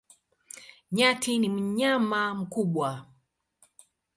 Nyati 0.95 1.31
ni 1.37 1.49
mnyama 1.49 2.21
mkubwa. 2.35 2.89